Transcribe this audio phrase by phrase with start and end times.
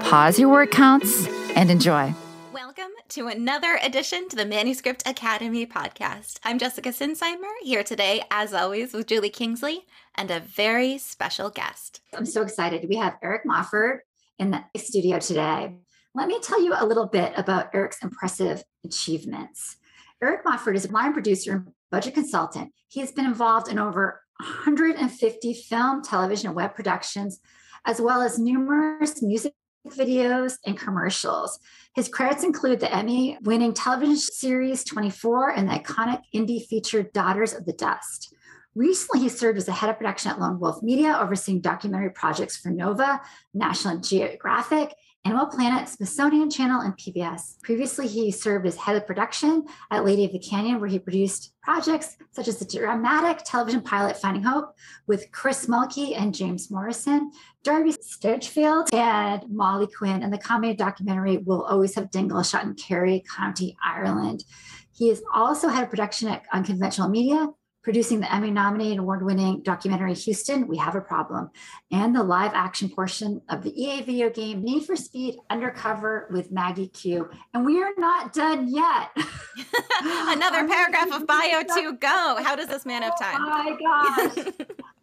[0.00, 2.12] pause your word counts, and enjoy.
[2.52, 6.38] Welcome to another edition to the Manuscript Academy podcast.
[6.44, 12.00] I'm Jessica Sinsheimer, here today, as always, with Julie Kingsley and a very special guest.
[12.14, 12.88] I'm so excited.
[12.88, 13.98] We have Eric Mofford
[14.38, 15.76] in the studio today.
[16.14, 19.76] Let me tell you a little bit about Eric's impressive achievements.
[20.22, 22.72] Eric Mofford is a line producer and budget consultant.
[22.88, 27.40] He has been involved in over 150 film, television, and web productions
[27.86, 29.54] as well as numerous music
[29.88, 31.58] videos and commercials.
[31.94, 37.54] His credits include the Emmy winning television series 24 and the iconic indie feature Daughters
[37.54, 38.34] of the Dust.
[38.76, 42.56] Recently, he served as the head of production at Lone Wolf Media, overseeing documentary projects
[42.56, 43.20] for Nova,
[43.52, 47.60] National Geographic, Animal Planet, Smithsonian Channel, and PBS.
[47.62, 51.52] Previously, he served as head of production at Lady of the Canyon, where he produced
[51.62, 54.72] projects such as the dramatic television pilot Finding Hope
[55.06, 57.32] with Chris Mulkey and James Morrison,
[57.64, 62.74] Darby Stanchfield, and Molly Quinn, and the comedy documentary We'll Always Have Dingle, shot in
[62.74, 64.44] Kerry County, Ireland.
[64.92, 67.48] He is also head of production at Unconventional Media,
[67.82, 71.50] producing the Emmy nominated award winning documentary Houston, We Have a Problem,
[71.90, 76.50] and the live action portion of the EA video game Need for Speed Undercover with
[76.50, 77.30] Maggie Q.
[77.54, 79.10] And we are not done yet.
[80.02, 82.42] Another paragraph of bio to go.
[82.42, 83.40] How does this man have time?
[83.40, 84.54] Oh my gosh.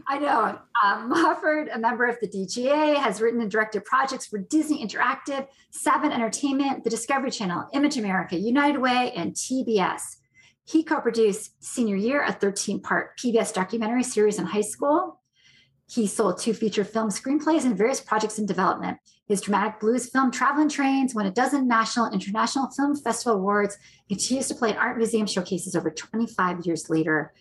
[0.10, 0.60] I know.
[0.84, 5.48] Um, Mofford, a member of the DGA, has written and directed projects for Disney Interactive,
[5.72, 10.17] Seven Entertainment, the Discovery Channel, Image America, United Way, and TBS.
[10.68, 15.22] He co produced Senior Year, a 13 part PBS documentary series in high school.
[15.90, 18.98] He sold two feature film screenplays and various projects in development.
[19.30, 23.78] His dramatic blues film, Traveling Trains, won a dozen national and international film festival awards,
[24.10, 27.34] continues to play in art museum showcases over 25 years later.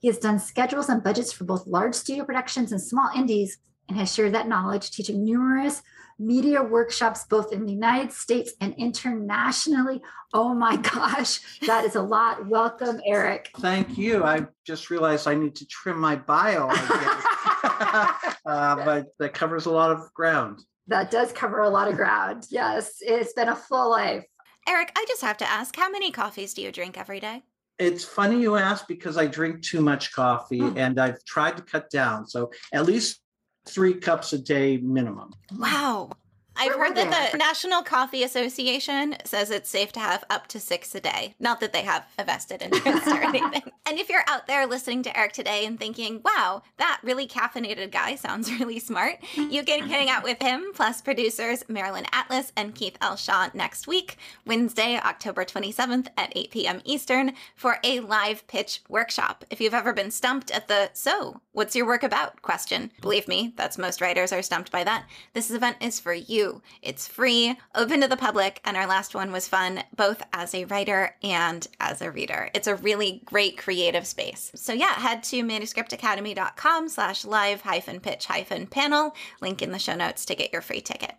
[0.00, 3.96] He has done schedules and budgets for both large studio productions and small indies and
[3.98, 5.80] has shared that knowledge, teaching numerous
[6.18, 10.02] media workshops both in the United States and internationally.
[10.32, 12.46] Oh my gosh, that is a lot.
[12.46, 13.50] Welcome, Eric.
[13.58, 14.24] Thank you.
[14.24, 18.12] I just realized I need to trim my bio, uh,
[18.44, 20.60] but that covers a lot of ground.
[20.86, 22.46] That does cover a lot of ground.
[22.50, 24.24] Yes, it's been a full life.
[24.68, 27.42] Eric, I just have to ask how many coffees do you drink every day?
[27.78, 30.74] It's funny you ask because I drink too much coffee oh.
[30.76, 32.26] and I've tried to cut down.
[32.26, 33.20] So at least
[33.66, 35.32] three cups a day minimum.
[35.56, 36.10] Wow.
[36.56, 40.94] I've heard that the National Coffee Association says it's safe to have up to six
[40.94, 41.34] a day.
[41.40, 43.62] Not that they have a vested interest or anything.
[43.86, 47.90] And if you're out there listening to Eric today and thinking, wow, that really caffeinated
[47.90, 52.74] guy sounds really smart, you can hang out with him, plus producers Marilyn Atlas and
[52.74, 53.16] Keith L.
[53.16, 56.80] Shaw next week, Wednesday, October 27th at 8 p.m.
[56.84, 59.44] Eastern, for a live pitch workshop.
[59.50, 63.52] If you've ever been stumped at the, so, what's your work about question, believe me,
[63.56, 65.06] that's most writers are stumped by that.
[65.32, 66.43] This event is for you
[66.82, 70.64] it's free, open to the public, and our last one was fun, both as a
[70.66, 72.50] writer and as a reader.
[72.54, 74.50] It's a really great creative space.
[74.54, 79.94] So yeah, head to manuscriptacademy.com slash live hyphen pitch hyphen panel, link in the show
[79.94, 81.14] notes to get your free ticket.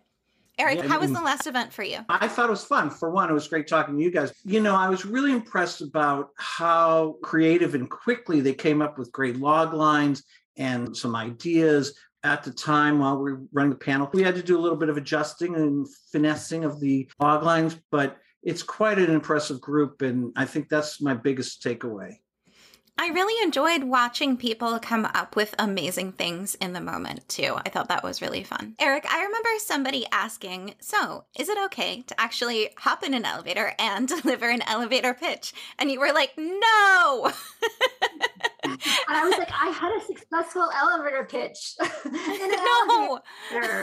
[0.58, 1.98] Eric, yeah, how was the last event for you?
[2.08, 2.88] I thought it was fun.
[2.88, 4.32] For one, it was great talking to you guys.
[4.42, 9.12] You know, I was really impressed about how creative and quickly they came up with
[9.12, 10.22] great log lines
[10.56, 11.92] and some ideas
[12.24, 14.10] at the time while we were running the panel.
[14.12, 17.76] We had to do a little bit of adjusting and finessing of the log lines,
[17.90, 20.02] but it's quite an impressive group.
[20.02, 22.16] And I think that's my biggest takeaway.
[22.98, 27.54] I really enjoyed watching people come up with amazing things in the moment, too.
[27.64, 28.74] I thought that was really fun.
[28.78, 33.74] Eric, I remember somebody asking, So, is it okay to actually hop in an elevator
[33.78, 35.52] and deliver an elevator pitch?
[35.78, 37.30] And you were like, No!
[39.08, 41.74] and I was like, I had a successful elevator pitch.
[42.04, 43.20] no.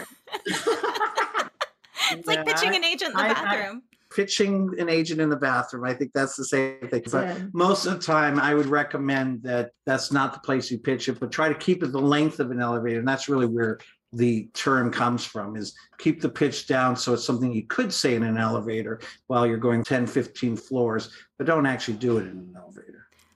[2.11, 3.81] it's like pitching an agent in the I, bathroom.
[3.83, 5.85] I, pitching an agent in the bathroom.
[5.85, 7.03] I think that's the same thing.
[7.11, 7.39] But yeah.
[7.53, 11.19] most of the time, I would recommend that that's not the place you pitch it,
[11.19, 12.99] but try to keep it the length of an elevator.
[12.99, 13.79] And that's really where
[14.13, 18.15] the term comes from is keep the pitch down so it's something you could say
[18.15, 22.37] in an elevator while you're going 10 15 floors but don't actually do it in
[22.37, 22.92] an elevator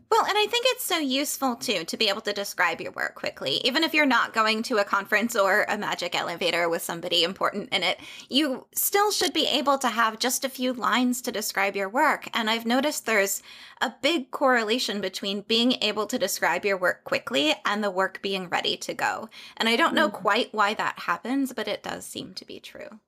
[0.09, 3.15] Well, and I think it's so useful too to be able to describe your work
[3.15, 3.59] quickly.
[3.65, 7.69] Even if you're not going to a conference or a magic elevator with somebody important
[7.74, 8.00] in it,
[8.30, 12.30] you still should be able to have just a few lines to describe your work.
[12.33, 13.44] And I've noticed there's
[13.81, 18.48] a big correlation between being able to describe your work quickly and the work being
[18.48, 19.30] ready to go.
[19.57, 20.21] And I don't know mm-hmm.
[20.21, 23.00] quite why that happens, but it does seem to be true.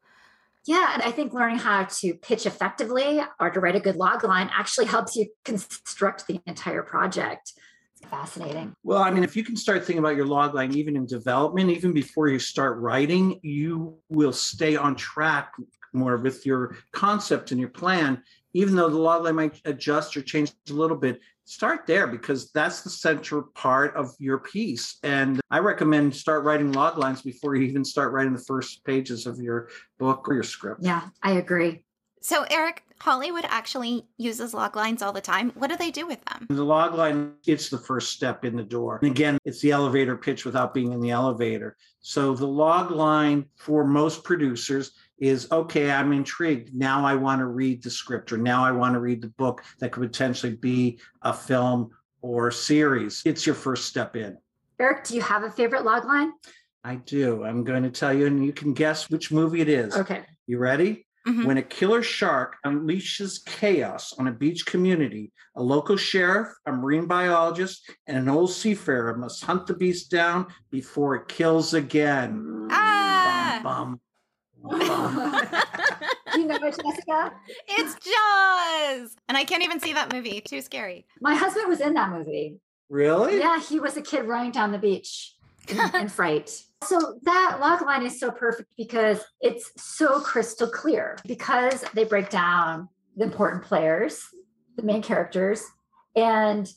[0.65, 4.23] Yeah, and I think learning how to pitch effectively or to write a good log
[4.23, 7.53] line actually helps you construct the entire project.
[7.95, 8.73] It's fascinating.
[8.83, 11.69] Well, I mean, if you can start thinking about your log line even in development,
[11.69, 15.53] even before you start writing, you will stay on track
[15.91, 18.21] more with your concept and your plan
[18.53, 22.51] even though the log line might adjust or change a little bit, start there because
[22.51, 24.97] that's the central part of your piece.
[25.01, 29.25] And I recommend start writing log lines before you even start writing the first pages
[29.25, 30.81] of your book or your script.
[30.83, 31.83] Yeah, I agree.
[32.21, 35.51] So, Eric, Hollywood actually uses log lines all the time.
[35.55, 36.47] What do they do with them?
[36.49, 38.99] The log line, it's the first step in the door.
[39.01, 41.77] And again, it's the elevator pitch without being in the elevator.
[42.01, 46.73] So, the log line for most producers is okay, I'm intrigued.
[46.73, 49.63] Now I want to read the script, or now I want to read the book
[49.79, 53.21] that could potentially be a film or series.
[53.25, 54.37] It's your first step in.
[54.79, 56.31] Eric, do you have a favorite log line?
[56.83, 57.43] I do.
[57.43, 59.95] I'm going to tell you, and you can guess which movie it is.
[59.95, 60.23] Okay.
[60.47, 61.05] You ready?
[61.27, 61.45] Mm-hmm.
[61.45, 67.07] When a killer shark unleashes chaos on a beach community, a local sheriff, a marine
[67.07, 72.67] biologist, and an old seafarer must hunt the beast down before it kills again.
[72.71, 73.59] Ah!
[73.61, 73.99] Bum, bum,
[74.63, 77.33] you know it, Jessica?
[77.67, 79.15] It's Jaws.
[79.27, 80.41] And I can't even see that movie.
[80.41, 81.05] Too scary.
[81.21, 82.59] My husband was in that movie.
[82.89, 83.39] Really?
[83.39, 85.35] Yeah, he was a kid running down the beach
[85.67, 86.63] in, in fright.
[86.83, 92.29] So that log line is so perfect because it's so crystal clear because they break
[92.29, 94.23] down the important players,
[94.75, 95.63] the main characters,
[96.15, 96.71] and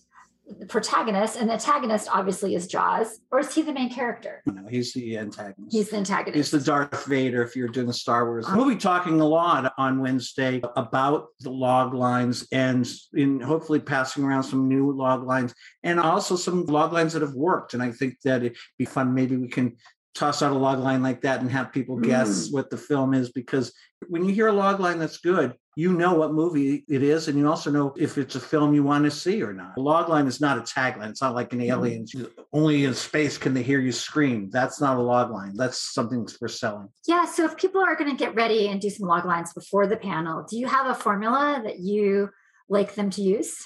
[0.47, 4.43] the protagonist and the antagonist obviously is Jaws, or is he the main character?
[4.47, 5.73] No, he's the antagonist.
[5.73, 6.37] He's the antagonist.
[6.37, 8.47] He's the Darth Vader if you're doing the Star Wars.
[8.47, 8.57] Uh-huh.
[8.57, 14.25] We'll be talking a lot on Wednesday about the log lines and in hopefully passing
[14.25, 17.75] around some new log lines and also some log lines that have worked.
[17.75, 19.15] And I think that it'd be fun.
[19.15, 19.77] Maybe we can
[20.15, 22.53] toss out a log line like that and have people guess mm.
[22.53, 23.73] what the film is because
[24.09, 27.39] when you hear a log line that's good you know what movie it is and
[27.39, 30.09] you also know if it's a film you want to see or not a log
[30.09, 32.25] line is not a tagline it's not like an mm-hmm.
[32.53, 36.27] only in space can they hear you scream that's not a log line that's something
[36.27, 39.25] for selling yeah so if people are going to get ready and do some log
[39.25, 42.29] lines before the panel do you have a formula that you
[42.69, 43.57] like them to use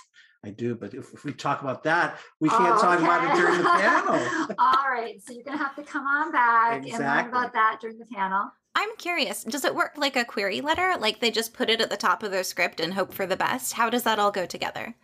[0.44, 3.40] I do, but if, if, we talk about that, we can't oh, talk about it
[3.40, 4.54] during the panel.
[4.60, 5.20] All right.
[5.20, 7.04] So you're going to have to come on back exactly.
[7.04, 8.52] and learn about that during the panel.
[8.76, 10.96] I'm curious, does it work like a query letter?
[11.00, 13.36] Like they just put it at the top of their script and hope for the
[13.36, 13.72] best?
[13.72, 14.94] How does that all go together?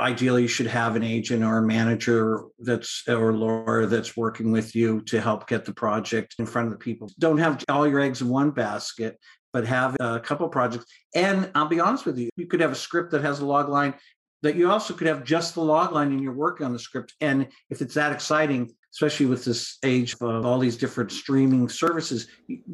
[0.00, 4.74] Ideally, you should have an agent or a manager that's or lawyer that's working with
[4.74, 7.08] you to help get the project in front of the people.
[7.20, 9.16] Don't have all your eggs in one basket,
[9.52, 10.86] but have a couple projects.
[11.14, 13.68] And I'll be honest with you, you could have a script that has a log
[13.68, 13.94] line
[14.42, 17.14] that you also could have just the log line and you're working on the script.
[17.20, 22.28] And if it's that exciting, especially with this age of all these different streaming services,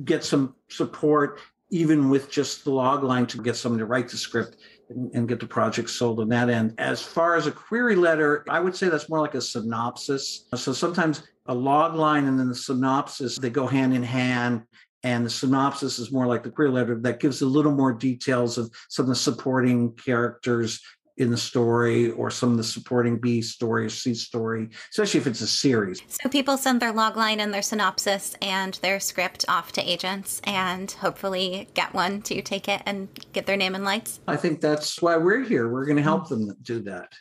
[0.05, 1.41] get some support
[1.71, 4.59] even with just the log line to get someone to write the script
[4.91, 6.75] and, and, get the project sold on that end.
[6.79, 10.47] As far as a query letter, I would say that's more like a synopsis.
[10.55, 14.63] So sometimes a log line and then the synopsis, they go hand in hand.
[15.03, 18.57] And the synopsis is more like the query letter that gives a little more details
[18.57, 20.81] of some of the supporting characters
[21.17, 25.27] in the story or some of the supporting B story or C story, especially if
[25.27, 26.03] it's a series.
[26.09, 30.91] So people send their logline and their synopsis and their script off to agents and
[30.91, 34.21] hopefully get one to take it and get their name in lights.
[34.27, 35.69] I think that's why we're here.
[35.69, 37.13] We're going to help them do that.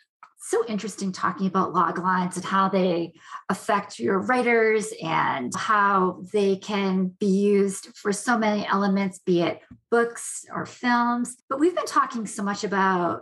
[0.45, 3.13] So interesting talking about log lines and how they
[3.47, 9.61] affect your writers and how they can be used for so many elements, be it
[9.89, 11.37] books or films.
[11.47, 13.21] But we've been talking so much about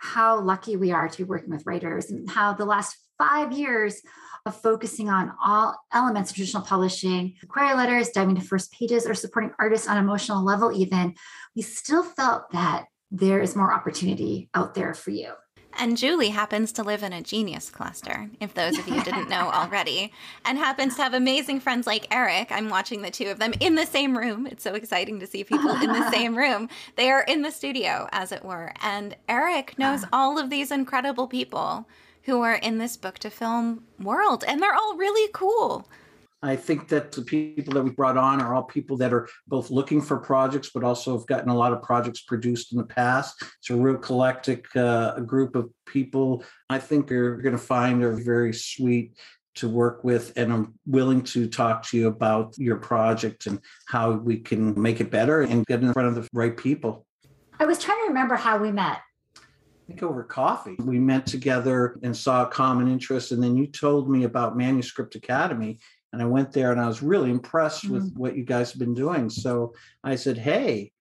[0.00, 4.00] how lucky we are to be working with writers and how the last five years
[4.46, 9.14] of focusing on all elements of traditional publishing, query letters, diving to first pages, or
[9.14, 11.14] supporting artists on emotional level, even,
[11.54, 15.32] we still felt that there is more opportunity out there for you.
[15.78, 19.50] And Julie happens to live in a genius cluster, if those of you didn't know
[19.54, 20.12] already,
[20.44, 22.50] and happens to have amazing friends like Eric.
[22.50, 24.46] I'm watching the two of them in the same room.
[24.46, 26.68] It's so exciting to see people in the same room.
[26.96, 28.72] They are in the studio, as it were.
[28.82, 30.08] And Eric knows ah.
[30.12, 31.86] all of these incredible people
[32.24, 35.88] who are in this book to film world, and they're all really cool.
[36.42, 39.70] I think that the people that we brought on are all people that are both
[39.70, 43.42] looking for projects, but also have gotten a lot of projects produced in the past.
[43.58, 46.42] It's a real collective uh, group of people.
[46.70, 49.18] I think you're going to find are very sweet
[49.56, 54.12] to work with, and I'm willing to talk to you about your project and how
[54.12, 57.04] we can make it better and get in front of the right people.
[57.58, 59.00] I was trying to remember how we met.
[59.36, 59.40] I
[59.86, 60.76] think over coffee.
[60.78, 63.32] We met together and saw a common interest.
[63.32, 65.80] And then you told me about Manuscript Academy.
[66.12, 67.94] And I went there and I was really impressed mm-hmm.
[67.94, 69.30] with what you guys have been doing.
[69.30, 70.92] So I said, Hey,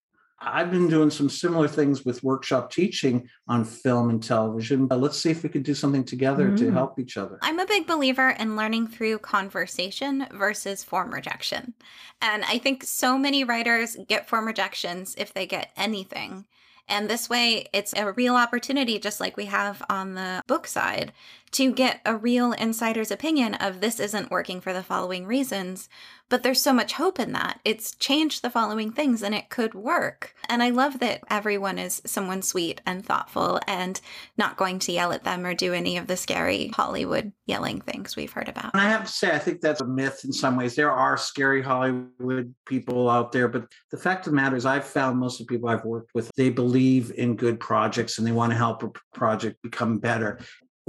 [0.42, 4.88] I've been doing some similar things with workshop teaching on film and television.
[4.88, 6.56] But let's see if we could do something together mm-hmm.
[6.56, 7.40] to help each other.
[7.42, 11.74] I'm a big believer in learning through conversation versus form rejection.
[12.22, 16.46] And I think so many writers get form rejections if they get anything.
[16.90, 21.14] And this way, it's a real opportunity, just like we have on the book side,
[21.52, 25.90] to get a real insider's opinion of this isn't working for the following reasons.
[26.30, 27.60] But there's so much hope in that.
[27.66, 30.36] It's changed the following things and it could work.
[30.48, 34.00] And I love that everyone is someone sweet and thoughtful and
[34.38, 38.16] not going to yell at them or do any of the scary Hollywood yelling things
[38.16, 38.76] we've heard about.
[38.76, 40.76] And I have to say, I think that's a myth in some ways.
[40.76, 44.86] There are scary Hollywood people out there, but the fact of the matter is, I've
[44.86, 48.32] found most of the people I've worked with, they believe in good projects and they
[48.32, 50.40] want to help a project become better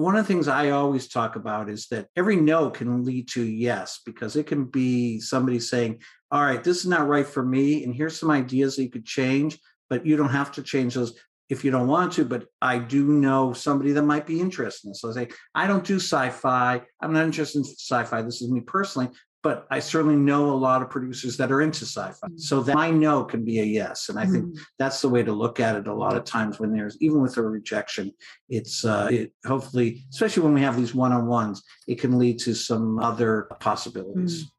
[0.00, 3.42] one of the things I always talk about is that every no can lead to
[3.42, 7.85] yes, because it can be somebody saying, All right, this is not right for me.
[7.85, 9.59] And here's some ideas that you could change,
[9.90, 11.19] but you don't have to change those
[11.50, 12.25] if you don't want to.
[12.25, 15.02] But I do know somebody that might be interested in this.
[15.02, 16.80] So I say, I don't do sci fi.
[17.00, 18.23] I'm not interested in sci fi.
[18.23, 19.11] This is me personally,
[19.42, 22.26] but I certainly know a lot of producers that are into sci-fi.
[22.26, 22.38] Mm-hmm.
[22.38, 24.62] So that my no can be a yes, and I think mm-hmm.
[24.78, 25.87] that's the way to look at it.
[25.87, 28.12] A lot of times when there's even with a rejection,
[28.49, 32.99] it's uh, it hopefully, especially when we have these one-on-ones, it can lead to some
[32.99, 34.44] other possibilities.
[34.44, 34.56] Mm-hmm.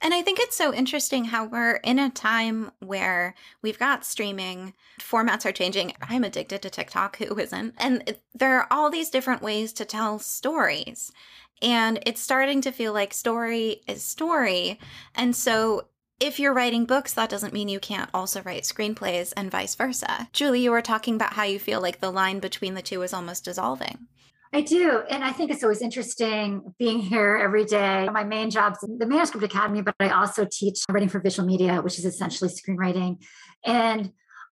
[0.00, 4.74] And I think it's so interesting how we're in a time where we've got streaming,
[4.98, 5.92] formats are changing.
[6.02, 7.74] I'm addicted to TikTok, who isn't?
[7.78, 11.12] And there are all these different ways to tell stories.
[11.62, 14.78] And it's starting to feel like story is story.
[15.14, 15.88] And so
[16.20, 20.28] if you're writing books, that doesn't mean you can't also write screenplays and vice versa.
[20.32, 23.12] Julie, you were talking about how you feel like the line between the two is
[23.14, 24.08] almost dissolving.
[24.52, 25.02] I do.
[25.10, 28.08] And I think it's always interesting being here every day.
[28.10, 31.98] My main job's the Manuscript Academy, but I also teach writing for visual media, which
[31.98, 33.22] is essentially screenwriting.
[33.64, 34.10] And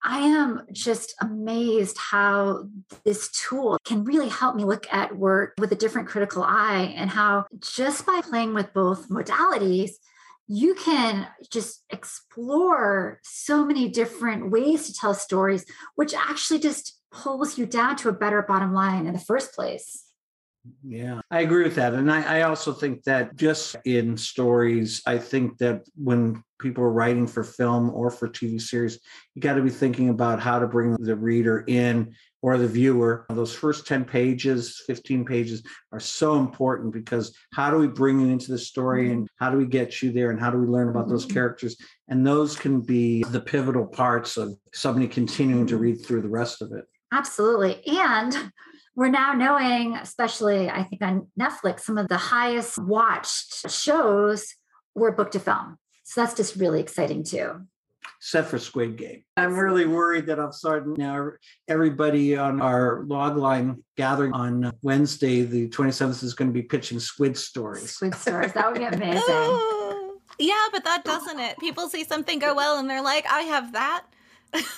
[0.04, 2.68] I am just amazed how
[3.04, 7.10] this tool can really help me look at work with a different critical eye, and
[7.10, 9.92] how just by playing with both modalities,
[10.48, 15.66] you can just explore so many different ways to tell stories,
[15.96, 20.09] which actually just pulls you down to a better bottom line in the first place.
[20.84, 21.94] Yeah, I agree with that.
[21.94, 26.92] And I, I, also think that just in stories, I think that when people are
[26.92, 29.00] writing for film or for TV series,
[29.36, 33.26] you got to be thinking about how to bring the reader in or the viewer.
[33.30, 38.28] Those first 10 pages, 15 pages are so important because how do we bring you
[38.28, 40.90] into the story and how do we get you there and how do we learn
[40.90, 41.36] about those mm-hmm.
[41.36, 41.78] characters?
[42.10, 46.62] And those can be the pivotal parts of somebody continuing to read through the rest
[46.62, 46.86] of it.
[47.12, 47.86] Absolutely.
[47.88, 48.52] And
[49.00, 54.56] we're now knowing, especially I think on Netflix, some of the highest watched shows
[54.94, 55.78] were book to film.
[56.04, 57.62] So that's just really exciting too.
[58.18, 59.24] Except for Squid Game.
[59.38, 61.30] I'm really worried that I'm starting now.
[61.70, 67.38] Everybody on our logline gathering on Wednesday, the 27th, is going to be pitching Squid
[67.38, 67.92] stories.
[67.92, 68.52] Squid stories.
[68.52, 69.22] That would be amazing.
[70.40, 71.58] yeah, but that doesn't it.
[71.60, 74.04] People see something go well and they're like, I have that.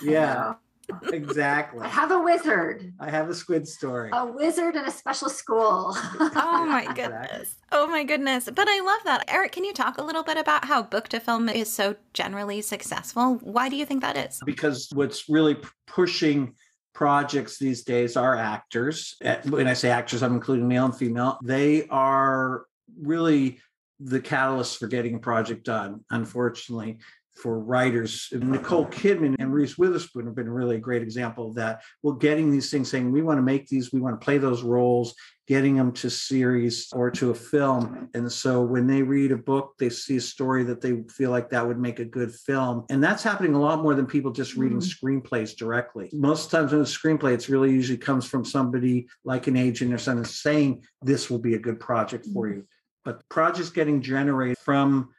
[0.03, 0.53] Yeah
[1.11, 1.81] exactly.
[1.81, 2.93] I have a wizard.
[2.99, 4.09] I have a squid story.
[4.13, 5.95] A wizard in a special school.
[5.95, 7.55] oh my goodness.
[7.71, 8.49] Oh my goodness.
[8.53, 9.25] But I love that.
[9.27, 12.61] Eric, can you talk a little bit about how book to film is so generally
[12.61, 13.35] successful?
[13.41, 14.41] Why do you think that is?
[14.45, 15.57] Because what's really
[15.87, 16.55] pushing
[16.93, 19.15] projects these days are actors.
[19.21, 21.39] Eh, when I say actors, I'm including male and female.
[21.43, 22.65] They are
[23.01, 23.59] really
[23.99, 26.99] the catalyst for getting a project done, unfortunately
[27.35, 28.27] for writers.
[28.31, 31.81] Nicole Kidman and Reese Witherspoon have been really a great example of that.
[32.03, 34.63] Well, getting these things saying, we want to make these, we want to play those
[34.63, 35.15] roles,
[35.47, 38.09] getting them to series or to a film.
[38.13, 41.49] And so when they read a book, they see a story that they feel like
[41.49, 42.85] that would make a good film.
[42.89, 45.07] And that's happening a lot more than people just reading mm-hmm.
[45.07, 46.09] screenplays directly.
[46.13, 49.97] Most times in a screenplay, it's really usually comes from somebody like an agent or
[49.97, 52.59] something saying, this will be a good project for mm-hmm.
[52.59, 52.67] you.
[53.03, 55.09] But projects getting generated from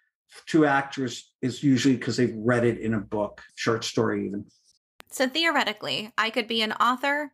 [0.47, 4.45] two actors is usually because they've read it in a book, short story even.
[5.11, 7.33] So theoretically, I could be an author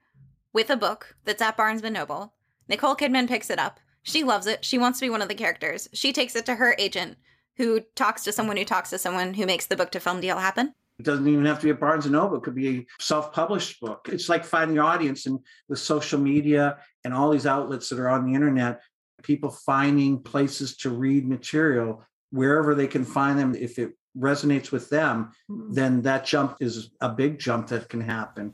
[0.53, 2.35] with a book that's at Barnes and Noble.
[2.69, 3.81] Nicole Kidman picks it up.
[4.03, 4.65] She loves it.
[4.65, 5.89] She wants to be one of the characters.
[5.93, 7.17] She takes it to her agent,
[7.57, 10.39] who talks to someone who talks to someone who makes the book to film deal
[10.39, 10.75] happen.
[10.99, 12.39] It doesn't even have to be a Barnes and Noble.
[12.39, 14.09] It could be a self-published book.
[14.11, 15.39] It's like finding your audience, and
[15.69, 18.81] with social media and all these outlets that are on the internet,
[19.23, 23.55] people finding places to read material wherever they can find them.
[23.55, 25.73] If it resonates with them, Mm-hmm.
[25.73, 28.53] then that jump is a big jump that can happen.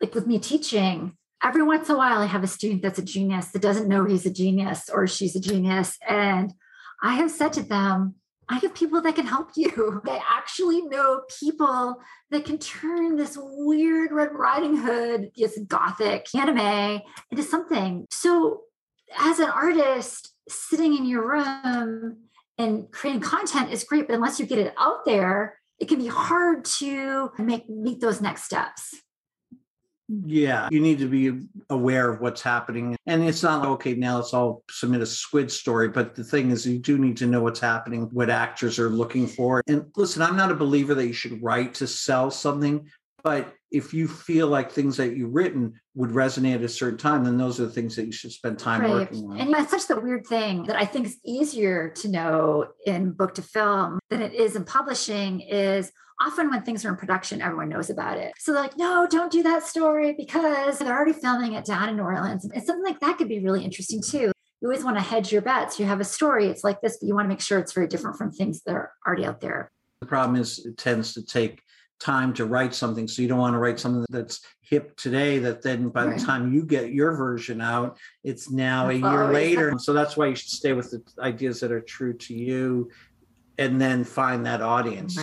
[0.00, 3.02] like with me teaching, every once in a while I have a student that's a
[3.04, 5.96] genius that doesn't know he's a genius or she's a genius.
[6.08, 6.52] And
[7.02, 8.16] I have said to them,
[8.48, 10.02] I have people that can help you.
[10.04, 11.96] They actually know people
[12.30, 18.06] that can turn this weird Red Riding Hood, this gothic anime into something.
[18.10, 18.62] So,
[19.18, 22.25] as an artist, sitting in your room
[22.58, 26.06] and creating content is great, but unless you get it out there, it can be
[26.06, 28.94] hard to make meet those next steps.
[30.08, 32.96] Yeah, you need to be aware of what's happening.
[33.06, 35.88] And it's not like, okay, now let's all submit a squid story.
[35.88, 39.26] But the thing is, you do need to know what's happening, what actors are looking
[39.26, 39.62] for.
[39.66, 42.88] And listen, I'm not a believer that you should write to sell something.
[43.26, 47.24] But if you feel like things that you've written would resonate at a certain time,
[47.24, 49.40] then those are the things that you should spend time working on.
[49.40, 53.34] And that's such the weird thing that I think is easier to know in book
[53.34, 55.90] to film than it is in publishing is
[56.20, 58.32] often when things are in production, everyone knows about it.
[58.38, 61.96] So they're like, no, don't do that story because they're already filming it down in
[61.96, 62.44] New Orleans.
[62.44, 64.30] And something like that could be really interesting too.
[64.60, 65.80] You always want to hedge your bets.
[65.80, 67.88] You have a story, it's like this, but you want to make sure it's very
[67.88, 69.72] different from things that are already out there.
[70.00, 71.62] The problem is it tends to take
[71.98, 73.08] time to write something.
[73.08, 76.18] So you don't want to write something that's hip today that then by Right.
[76.18, 79.74] the time you get your version out, it's now a year later.
[79.78, 82.90] So that's why you should stay with the ideas that are true to you
[83.58, 85.20] and then find that audience.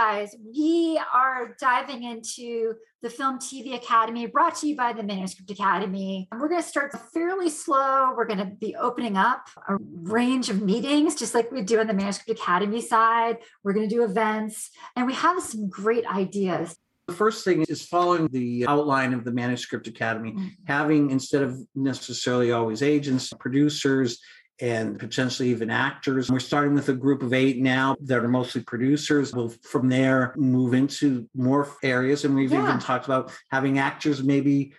[0.00, 5.50] Guys, we are diving into the Film TV Academy brought to you by the Manuscript
[5.50, 6.26] Academy.
[6.32, 8.14] And We're going to start fairly slow.
[8.16, 11.86] We're going to be opening up a range of meetings, just like we do on
[11.86, 13.40] the Manuscript Academy side.
[13.62, 16.74] We're going to do events, and we have some great ideas.
[17.06, 20.50] The first thing is following the outline of the Manuscript Academy, Mhm.
[20.64, 24.18] having instead of necessarily always agents, producers,
[24.60, 26.30] and potentially even actors.
[26.30, 29.32] We're starting with a group of eight now that are mostly producers.
[29.34, 32.24] We'll from there move into more areas.
[32.24, 32.62] And we've Yeah.
[32.68, 34.72] even talked about having actors maybe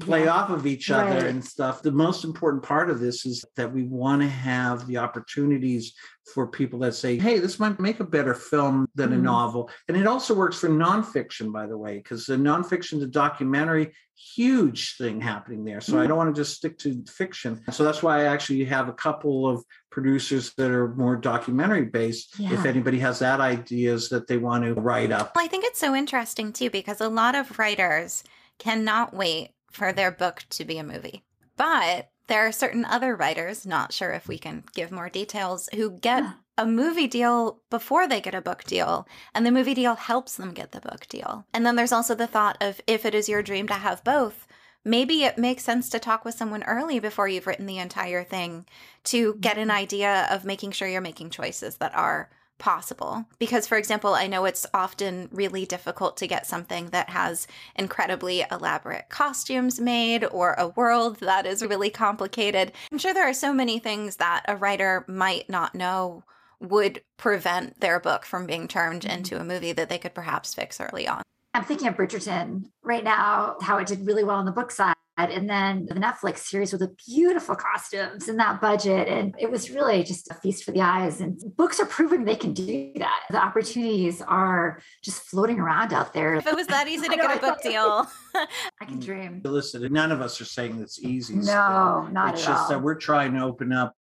[0.00, 0.34] play Yeah.
[0.34, 1.24] off of each other Right.
[1.24, 1.82] and stuff.
[1.82, 5.94] The most important part of this is that we want to have the opportunities
[6.32, 9.22] for people that say, hey, this might make a better film than a Mhm.
[9.22, 9.70] novel.
[9.88, 14.96] And it also works for nonfiction, by the way, because the nonfiction, the documentary, huge
[14.96, 15.80] thing happening there.
[15.82, 16.08] So I Mhm.
[16.08, 17.60] don't want to just stick to fiction.
[17.70, 22.34] So that's why I actually have a couple of producers that are more documentary based.
[22.40, 25.32] If anybody has that ideas that they want to write up.
[25.36, 28.24] Well, I think it's so interesting too because a lot of writers
[28.58, 31.22] cannot wait for their book to be a movie.
[31.56, 35.90] But there are certain other writers, not sure if we can give more details, who
[35.90, 36.32] get Yeah.
[36.56, 40.54] a movie deal before they get a book deal, and the movie deal helps them
[40.54, 41.44] get the book deal.
[41.52, 44.46] And then there's also the thought of if it is your dream to have both,
[44.84, 48.66] maybe it makes sense to talk with someone early before you've written the entire thing
[49.04, 49.78] to get an mm-hmm.
[49.78, 53.26] idea of making sure you're making choices that are possible.
[53.38, 58.44] Because, for example, I know it's often really difficult to get something that has incredibly
[58.50, 62.72] elaborate costumes made or a world that is really complicated.
[62.90, 66.24] I'm sure there are so many things that a writer might not know
[66.60, 69.18] would prevent their book from being turned mm-hmm.
[69.18, 71.22] into a movie that they could perhaps fix early on.
[71.52, 74.94] I'm thinking of Bridgerton right now, how it did really well on the book side.
[75.16, 79.06] And then the Netflix series with the beautiful costumes and that budget.
[79.06, 81.20] And it was really just a feast for the eyes.
[81.20, 83.22] And books are proving they can do that.
[83.30, 86.34] The opportunities are just floating around out there.
[86.34, 89.40] If it was that easy to get a book deal, I can dream.
[89.44, 91.40] Listen, none of us are saying it's easy.
[91.42, 91.54] still.
[91.54, 93.94] No, not it's at just that we're trying to open up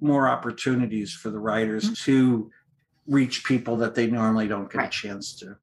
[0.00, 2.04] more opportunities for the writers Mhm.
[2.04, 2.50] to
[3.06, 4.88] reach people that they normally don't get Right.
[4.88, 5.56] a chance to.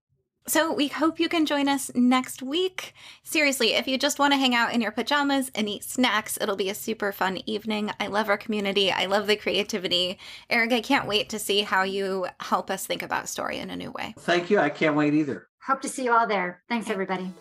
[0.46, 2.94] So we hope you can join us next week.
[3.24, 6.58] Seriously, if you just want to hang out in your pajamas and eat snacks, it'll
[6.58, 7.92] be a super fun evening.
[8.00, 8.92] I love our community.
[8.92, 10.20] I love the creativity.
[10.50, 13.76] Eric, I can't wait to see how you help us think about story in a
[13.78, 14.16] new way.
[14.20, 14.60] Thank you.
[14.60, 15.48] I can't wait either.
[15.66, 16.62] Hope to see you all there.
[16.68, 17.32] Thanks, everybody.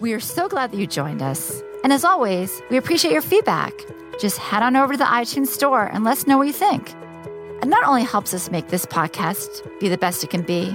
[0.00, 1.62] We are so glad that you joined us.
[1.84, 3.74] And as always, we appreciate your feedback.
[4.18, 6.94] Just head on over to the iTunes store and let us know what you think.
[7.62, 10.74] It not only helps us make this podcast be the best it can be,